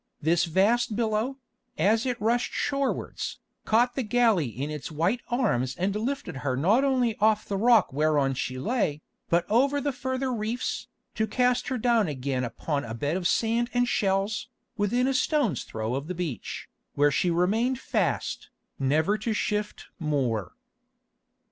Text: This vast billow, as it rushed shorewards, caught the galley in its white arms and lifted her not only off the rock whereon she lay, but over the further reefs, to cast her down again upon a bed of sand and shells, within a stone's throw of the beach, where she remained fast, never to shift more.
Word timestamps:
This 0.19 0.45
vast 0.45 0.95
billow, 0.95 1.37
as 1.77 2.07
it 2.07 2.19
rushed 2.19 2.53
shorewards, 2.53 3.37
caught 3.65 3.93
the 3.93 4.01
galley 4.01 4.47
in 4.47 4.71
its 4.71 4.91
white 4.91 5.21
arms 5.29 5.75
and 5.75 5.95
lifted 5.95 6.37
her 6.37 6.57
not 6.57 6.83
only 6.83 7.15
off 7.17 7.45
the 7.47 7.55
rock 7.55 7.93
whereon 7.93 8.33
she 8.33 8.57
lay, 8.57 9.03
but 9.29 9.45
over 9.47 9.79
the 9.79 9.91
further 9.91 10.33
reefs, 10.33 10.87
to 11.13 11.27
cast 11.27 11.67
her 11.67 11.77
down 11.77 12.07
again 12.07 12.43
upon 12.43 12.83
a 12.83 12.95
bed 12.95 13.15
of 13.15 13.27
sand 13.27 13.69
and 13.75 13.87
shells, 13.87 14.49
within 14.75 15.05
a 15.05 15.13
stone's 15.13 15.63
throw 15.65 15.93
of 15.93 16.07
the 16.07 16.15
beach, 16.15 16.67
where 16.95 17.11
she 17.11 17.29
remained 17.29 17.77
fast, 17.79 18.49
never 18.79 19.19
to 19.19 19.33
shift 19.33 19.85
more. 19.99 20.53